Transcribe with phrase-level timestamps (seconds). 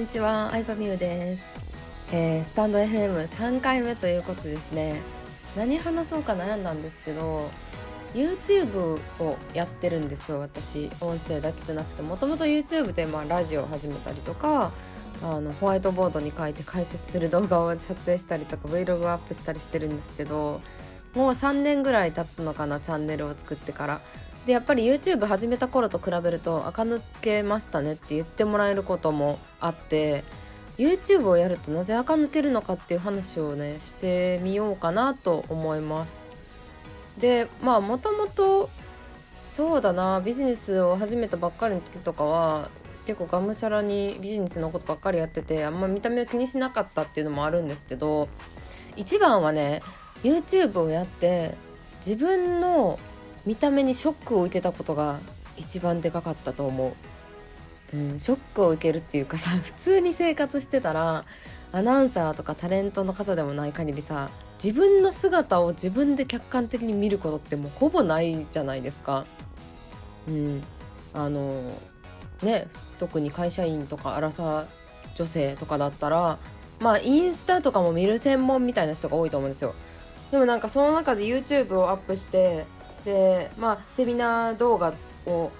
[0.00, 1.44] にちは、アイパミューです、
[2.10, 4.98] えー、スタンド FM3 回目ということですね。
[5.54, 7.50] 何話そうか悩んだんですけど
[8.14, 10.90] YouTube をやってるんですよ私。
[11.02, 14.72] 音声だけじゃなくてもともと YouTube でまあラジオを始めたりとか
[15.22, 20.62] あのホワイトボードに書いて解説する動画を撮影したりとか Vlog アップしたりしてるんですけど
[21.14, 24.00] もう3年ぐらい経つのかなチャンネルを作ってから。
[24.50, 30.24] でやっぱり YouTube 始めた頃と比べると垢抜けましたねって言ってもらえることもあって
[30.76, 36.18] YouTube をやるとなぜ垢抜けるのかっていう話をねしてみようかなと思います。
[37.18, 38.70] でまあもともと
[39.54, 42.70] そうだなビジネスを始めたばっかりの時とかは
[43.06, 48.28] 結構がむしゃらにビジネスのことばっかりやっててあんま見た目を気にしなかったっていうのもあるんですけど
[48.96, 49.80] 一番はね
[50.24, 51.54] YouTube をやって
[52.04, 52.98] 自分の
[53.46, 55.20] 見た目にショックを受けたことが
[55.56, 56.94] 一番でかかったと思
[57.92, 61.24] う、うん、ショックを受けるっていうかさ 普通に生活してたら
[61.72, 64.30] アナウンサーとかタレントの方でもない限りさ
[64.62, 69.24] 自分の姿を自分で客観的に見ることってもうほぼないじゃないですか。
[70.28, 70.62] うん、
[71.14, 71.72] あの
[72.42, 74.66] ね特に会社員とかアラサー
[75.14, 76.38] 女性とかだったら
[76.78, 79.74] まあインスタとかも見る専門みたいな人が多いと思うんですよ。
[80.30, 82.66] でもなんかその中で YouTube をアップして
[83.04, 84.92] でまあセミナー動画
[85.26, 85.50] を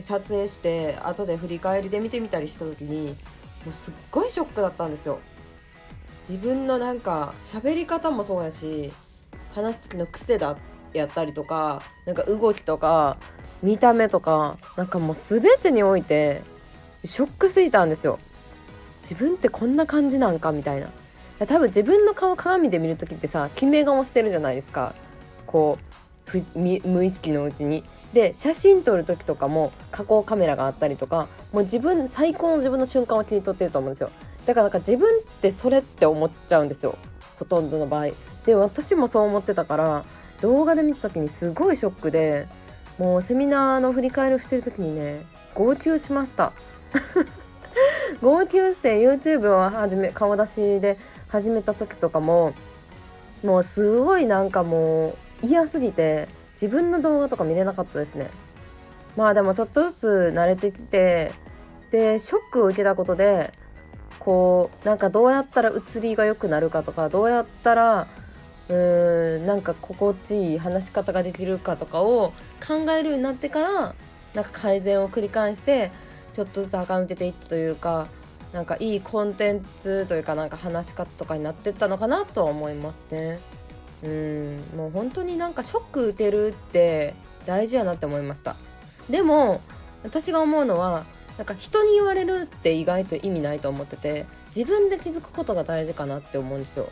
[0.00, 3.08] 撮影して後で振り返りで見てみたりした時に
[3.64, 5.18] もうすっごいショックだったんですよ。
[6.28, 8.92] 自分のなんか喋り方もそうやし
[9.52, 10.56] 話す時の癖だ
[10.94, 13.16] やったりとかなんか動きとか
[13.62, 16.42] 見た目とかなんかもう全てにおいて
[17.04, 18.18] ショックすぎたんですよ。
[19.00, 20.88] 自分ってこんな感じなんかみたいな
[21.46, 24.94] 多分自分の顔鏡で見る時ってさ決め顔してるじゃないですか
[25.46, 26.01] こう
[26.54, 27.84] 無意識のうちに。
[28.12, 34.10] で写真撮る時とかも加工カメラがあったりとかもう自分最高の自分の瞬間を切り取ってると思うんですよ。
[34.44, 36.98] だからなんか自分ってそれって思っちゃうんですよ。
[37.38, 38.08] ほとんどの場合。
[38.44, 40.04] で私もそう思ってたから
[40.40, 42.48] 動画で見た時にすごいショックで
[42.98, 45.24] もうセミナーの振り返りをしてる時にね
[45.54, 46.52] 号泣しました。
[48.20, 52.52] 号泣して YouTube を始め顔出しで始めた時とかも
[53.42, 56.28] もうすごいなんかもう嫌すぎて
[56.60, 58.30] 自分の動画とか見れなかったですね
[59.16, 61.32] まあでもちょっとずつ慣れてきて
[61.90, 63.52] でショックを受けたことで
[64.18, 68.06] こうなんかどうやったら写りが良くなるかとかどうやったら
[68.68, 72.32] うーんなんか心地いい話し方ができるかとかを
[72.66, 73.94] 考えるようになってから
[74.34, 75.90] なんか改善を繰り返して
[76.32, 78.06] ちょっとずつ垢抜けていったというか
[78.52, 83.40] なんかいいコンテンツというかなんか話し方とかになってったのかなとは思いますね。
[84.02, 84.64] うん。
[84.76, 87.14] もう本当になんかショック受けるって
[87.46, 88.56] 大事やなって思いました。
[89.10, 89.60] でも
[90.02, 91.04] 私が思うのは
[91.38, 96.90] なんか人に言われるって意外と意味ないと思ってて自分で気づくことが大事かなって思うんですよ。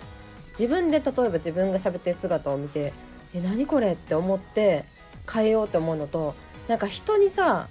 [0.50, 2.93] 自分で例えば自分が喋ってる姿を見て
[3.34, 4.84] え何これって思って
[5.32, 6.34] 変えようって思うのと
[6.69, 7.69] なんか人にさ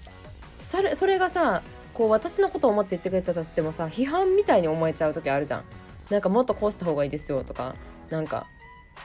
[0.57, 1.61] それそれがさ
[1.93, 5.63] こう私のことを思って言ってくれたとしてもさ批判みたいに思えちゃう時あるじゃん。
[6.09, 7.75] なんかもっとこうした方がいいですよとか
[8.09, 8.47] なんか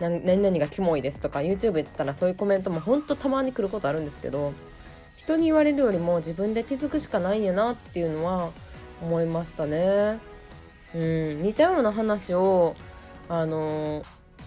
[0.00, 4.52] 何々がキモいですとか YouTube 言ってたらそういうコメントもほんとたまに来ることあるんですけど
[5.16, 8.50] 人に言われるよりも自分で気づくしかないんやなっていうのは
[9.00, 10.18] 思いましたね。
[10.94, 12.76] うん、似たような話を
[13.28, 14.02] あの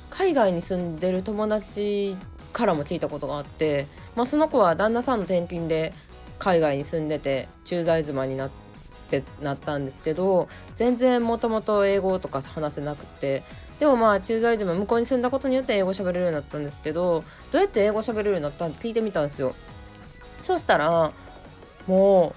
[0.10, 2.16] 海外に住んでる友達
[2.54, 5.94] からも聞いたことがあって、まあ、その子は旦那さんの転勤で
[6.40, 8.67] 海外に住んでて駐在妻になって
[9.08, 13.44] ってなったんですけど全然もともと英語とか話せなくて
[13.80, 19.56] でもまあ駐在時も向こうに住んだことによって英語喋れるようになったんですけどどうやって英語喋れるようになったんって聞いてみたんですよ。
[20.42, 21.12] そしたら
[21.88, 22.34] もう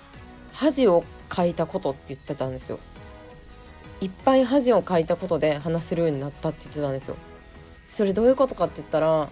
[0.53, 2.79] 恥をかいたことって言ってたんですよ。
[4.01, 7.17] いっぱい恥をかいたことで話せるようになったって言ってたんですよ。
[7.89, 9.29] それどういうことかって言ったら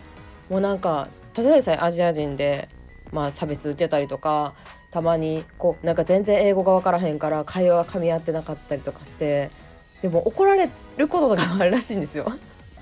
[0.50, 2.68] もうなんかただでさえアジア人で
[3.12, 4.54] まあ差別受けたりとか
[4.90, 9.50] たまにこうなんか全然英語が分からへんから会話が噛み合ってなかったりとかして
[10.02, 12.32] でも怒られることとかもあるらしいんですよ。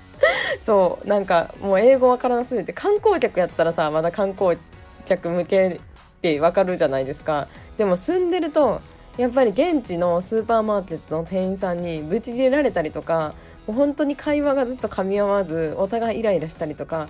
[0.61, 4.57] そうなんかもう英語わからなすぎて観光客やったらさまだ観光
[5.05, 5.79] 客向けっ
[6.21, 7.47] てわかるじゃないですか。
[7.77, 8.81] でも住んでると
[9.17, 13.33] やっぱり現地のスーパーマーケットの店員さんにブチ切れられたりとか
[13.65, 17.07] もう本当に会話がずっと噛み合わずお互いイライラしたりとか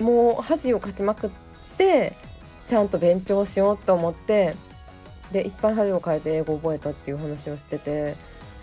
[0.00, 1.30] もう恥をかきまくっ
[1.76, 2.16] て
[2.70, 4.54] ちゃんと勉強しようと思って
[5.32, 8.14] でいっぱい恥をかいて英語を覚えたっていう話をしてて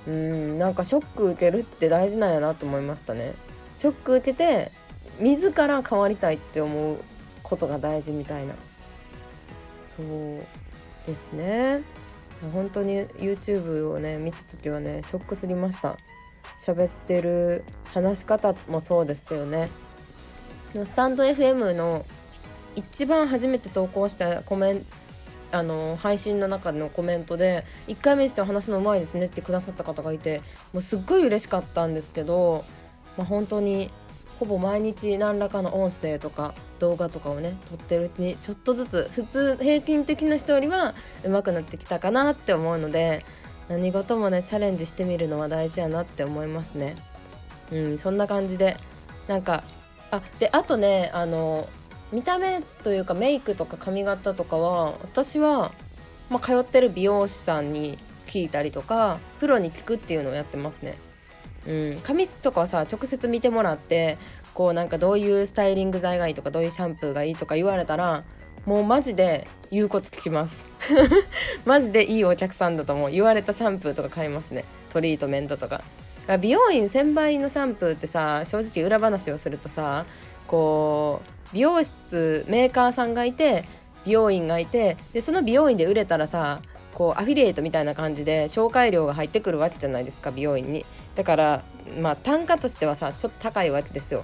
[0.07, 3.33] うんなんかショック受けるって大事なんやなと思いましたね。
[3.75, 4.71] ショック受けて
[5.19, 6.97] 自ら変わりたいって思う
[7.43, 8.53] ことが大事みたいな。
[9.97, 10.37] そう
[11.05, 11.81] ですね。
[12.53, 15.97] 本当に YouTube をね見た時はねショックすぎました。
[16.61, 19.69] 喋ってる話し方もそうですよね。
[20.73, 22.05] スタンド FM の
[22.77, 24.85] 一番初めて投稿したコメント
[25.51, 30.41] あの配信の中のコメントで「1回目にしては話すのうまいですね」ってくださった方がいて
[30.73, 32.65] もうすっごい嬉しかったんですけど、
[33.17, 33.89] まあ、本当に
[34.39, 43.25] ほぼ毎日何らかの音声とか動画とかをね撮ってるうちにちょっとずつ普通平均的な人よりは上手くなってきたかなって思うので
[43.69, 46.95] 何事もねチャレンジしてみるのは大事やなって思いますね。
[47.71, 48.77] うん、そんな感じで
[49.27, 49.63] なんか
[50.11, 51.67] あであとねあの
[52.11, 55.71] 見た目というかメイクとか髪型とかは私は、
[56.29, 60.97] まあ、通ってる美容師さんに聞いたりとかプロに聞くっていうのをやってますね。
[61.67, 64.17] うん、髪質とかはさ直接見てもらって
[64.53, 68.23] こうなんかどういうスタイリング剤がいいとかどういうシャンプーがいいとか言われたら
[68.65, 70.57] もうマジで言うこと聞きます。
[71.65, 73.11] マジでいいお客さんだと思う。
[73.11, 74.63] 言われたシャンプーとか買いますね。
[74.89, 75.81] トリートメントとか。
[76.41, 80.05] 美容院1000倍のシャンプーってさ正直裏話をするとさ
[80.47, 81.21] こ
[81.51, 83.65] う美容室メーカーさんがいて
[84.05, 86.61] 美容院がいてでその美容院で売れたらさ
[86.93, 90.85] こうアフィリエイトみたいな感じで紹介料が入ってくるわけじゃないですか美容院に。
[91.15, 91.63] だから
[92.01, 94.23] まあ単価としてはさちょっと高いわけですよ。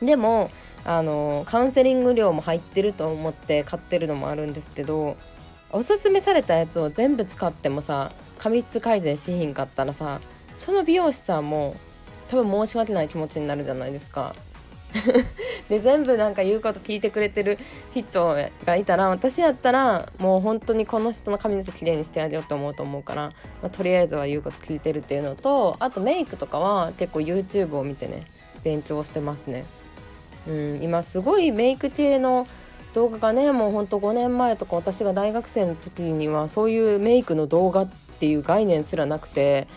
[0.00, 0.50] でも
[0.84, 5.16] あのカウンセリング料も入ってると思って買ってるのもあるんですけど
[5.70, 10.20] おすすめされたやつを全部使ってもさ髪質改善しひんかったらさ
[10.56, 11.76] その美容師さんも
[12.28, 14.34] 多分申し訳ない気持ちになるじゃないですか。
[15.68, 17.58] で全部なんか言うこと聞いてくれてる
[17.94, 23.22] 人がいたら私やったらもう本当にこの人の髪の毛きれいにしてあげようと思うと思うから、
[23.62, 28.24] まあ、とりあえずは言うこと聞いてるっていうのとあとメイクとかは結構 YouTube を見てね
[28.64, 29.64] 勉強してますね。
[30.46, 32.46] うん、今すごいメイク系の
[32.94, 37.90] 動画がねもうほんと5年前とか私が大学生の時にはそういうメイクの動画っ
[38.20, 39.68] ていう概念すらなくて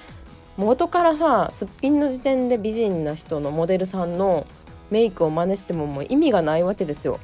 [0.58, 4.48] 元からさすっぴんの時点で美人な人のモデルさんの
[4.92, 7.20] メイクを真似してももう意味がないわけですよ。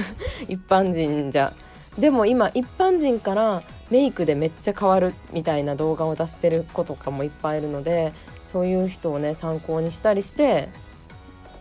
[0.48, 1.52] 一般人じゃ。
[1.98, 8.12] でも今一般人からメイクでめっちゃ変わるみたいな動画を出してる子とかもいっぱいいるので
[8.46, 10.68] そういう人をね参考にしたりして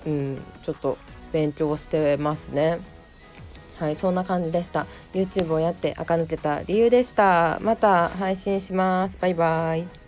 [0.06, 0.98] うんちょっと
[1.31, 2.80] 勉強してますね。
[3.78, 4.88] はいそんな感じでした。
[5.13, 7.60] YouTube をやって垢抜けた理由でした。
[7.62, 9.18] また配信します。
[9.19, 10.05] バイバイ。